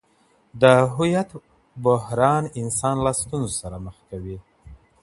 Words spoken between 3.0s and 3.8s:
له ستونزو سره